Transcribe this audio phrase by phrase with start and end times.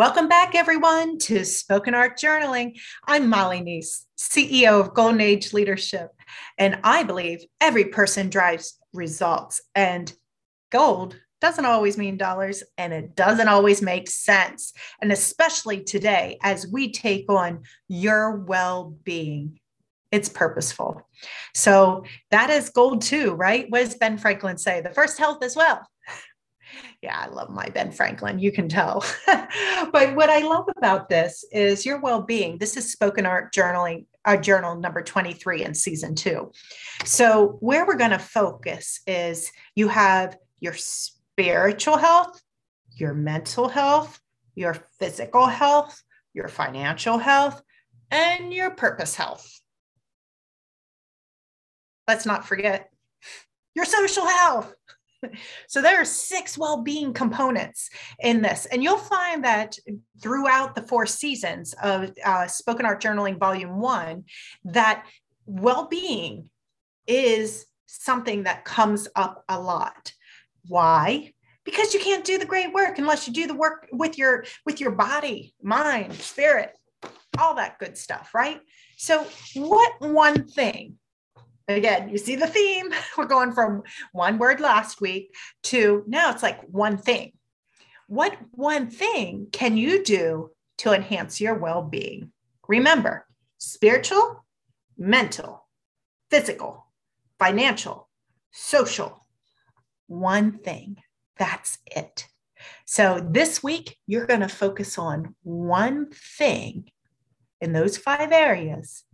[0.00, 2.80] Welcome back, everyone, to Spoken Art Journaling.
[3.06, 6.08] I'm Molly Nece, CEO of Golden Age Leadership,
[6.56, 10.10] and I believe every person drives results, and
[10.72, 14.72] gold doesn't always mean dollars, and it doesn't always make sense.
[15.02, 19.60] And especially today, as we take on your well being,
[20.10, 21.06] it's purposeful.
[21.54, 23.66] So that is gold too, right?
[23.68, 24.80] What does Ben Franklin say?
[24.80, 25.86] The first health as well
[27.02, 28.38] yeah, I love my Ben Franklin.
[28.38, 29.04] You can tell.
[29.26, 32.58] but what I love about this is your well being.
[32.58, 36.52] This is spoken art journaling, our uh, journal number 23 in season two.
[37.06, 42.38] So, where we're going to focus is you have your spiritual health,
[42.96, 44.20] your mental health,
[44.54, 46.02] your physical health,
[46.34, 47.62] your financial health,
[48.10, 49.60] and your purpose health.
[52.06, 52.90] Let's not forget
[53.74, 54.74] your social health
[55.68, 59.76] so there are six well-being components in this and you'll find that
[60.22, 64.24] throughout the four seasons of uh, spoken art journaling volume one
[64.64, 65.04] that
[65.46, 66.48] well-being
[67.06, 70.12] is something that comes up a lot.
[70.68, 71.32] Why?
[71.64, 74.80] Because you can't do the great work unless you do the work with your with
[74.80, 76.72] your body mind spirit
[77.38, 78.60] all that good stuff right?
[78.96, 80.96] So what one thing
[81.76, 82.90] again, you see the theme.
[83.18, 83.82] We're going from
[84.12, 87.32] one word last week to now it's like one thing.
[88.06, 92.32] What one thing can you do to enhance your well being?
[92.68, 93.26] Remember,
[93.58, 94.44] spiritual,
[94.96, 95.66] mental,
[96.30, 96.86] physical,
[97.38, 98.08] financial,
[98.50, 99.26] social.
[100.06, 100.96] One thing.
[101.36, 102.26] That's it.
[102.84, 106.90] So this week, you're going to focus on one thing
[107.60, 109.04] in those five areas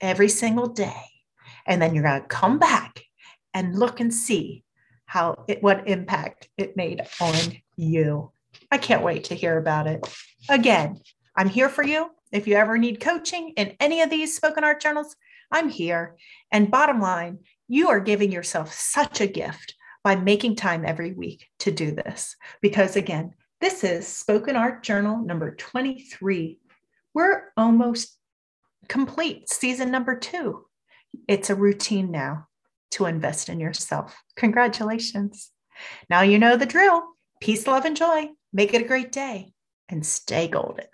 [0.00, 1.13] every single day
[1.66, 3.02] and then you're going to come back
[3.52, 4.64] and look and see
[5.06, 7.34] how it, what impact it made on
[7.76, 8.32] you.
[8.70, 10.06] I can't wait to hear about it.
[10.48, 11.00] Again,
[11.36, 12.10] I'm here for you.
[12.32, 15.14] If you ever need coaching in any of these spoken art journals,
[15.50, 16.16] I'm here.
[16.50, 17.38] And bottom line,
[17.68, 22.36] you are giving yourself such a gift by making time every week to do this.
[22.60, 26.58] Because again, this is Spoken Art Journal number 23.
[27.14, 28.18] We're almost
[28.88, 30.66] complete, season number two.
[31.28, 32.48] It's a routine now
[32.92, 34.16] to invest in yourself.
[34.36, 35.50] Congratulations.
[36.08, 37.02] Now you know the drill.
[37.40, 38.28] Peace, love, and joy.
[38.52, 39.52] Make it a great day
[39.88, 40.86] and stay golden.